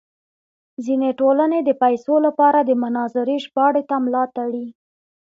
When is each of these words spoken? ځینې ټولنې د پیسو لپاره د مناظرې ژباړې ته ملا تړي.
ځینې 0.85 1.09
ټولنې 1.19 1.59
د 1.63 1.69
پیسو 1.81 2.15
لپاره 2.25 2.59
د 2.63 2.71
مناظرې 2.83 3.37
ژباړې 3.45 3.83
ته 3.89 3.95
ملا 4.03 4.23
تړي. 4.37 4.65